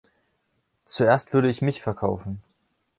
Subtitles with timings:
[0.85, 2.41] Zuerst würde ich mich verkaufen.